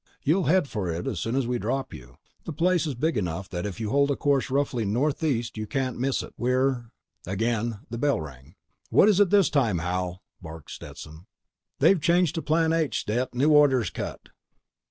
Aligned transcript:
You'll 0.23 0.45
head 0.45 0.67
for 0.67 0.89
it 0.89 1.05
as 1.05 1.19
soon 1.19 1.35
as 1.35 1.45
we 1.45 1.59
drop 1.59 1.93
you. 1.93 2.17
The 2.45 2.53
place 2.53 2.87
is 2.87 2.95
big 2.95 3.17
enough 3.17 3.47
that 3.51 3.67
if 3.67 3.79
you 3.79 3.91
hold 3.91 4.09
a 4.09 4.15
course 4.15 4.49
roughly 4.49 4.83
northeast 4.83 5.57
you 5.59 5.67
can't 5.67 5.95
miss 5.99 6.23
it. 6.23 6.33
We're—" 6.39 6.85
Again 7.27 7.81
the 7.91 7.97
call 7.99 8.17
bell 8.17 8.21
rang. 8.21 8.55
"What 8.89 9.09
is 9.09 9.19
it 9.19 9.29
this 9.29 9.51
time, 9.51 9.77
Hal?" 9.77 10.23
barked 10.41 10.71
Stetson. 10.71 11.27
"They've 11.77 12.01
changed 12.01 12.33
to 12.33 12.41
Plan 12.41 12.73
H, 12.73 13.01
Stet. 13.01 13.35
New 13.35 13.51
orders 13.51 13.91
cut." 13.91 14.21